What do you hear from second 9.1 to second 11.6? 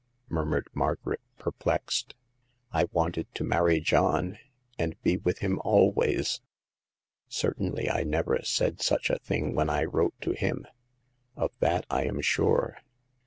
a thing when I wrote to him. Of